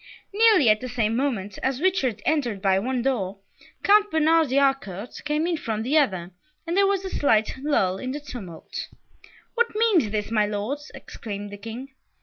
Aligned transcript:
Nearly 0.33 0.67
at 0.67 0.81
the 0.81 0.89
same 0.89 1.15
moment 1.15 1.59
as 1.61 1.79
Richard 1.79 2.23
entered 2.25 2.59
by 2.59 2.79
one 2.79 3.03
door, 3.03 3.37
Count 3.83 4.09
Bernard 4.09 4.49
de 4.49 4.57
Harcourt 4.57 5.21
came 5.25 5.45
in 5.45 5.57
from 5.57 5.83
the 5.83 5.95
other, 5.99 6.31
and 6.65 6.75
there 6.75 6.87
was 6.87 7.05
a 7.05 7.09
slight 7.11 7.59
lull 7.59 7.99
in 7.99 8.09
the 8.11 8.19
tumult. 8.19 8.87
"What 9.53 9.75
means 9.75 10.09
this, 10.09 10.31
my 10.31 10.47
Lords?" 10.47 10.89
exclaimed 10.95 11.51
the 11.51 11.57
King. 11.57 11.89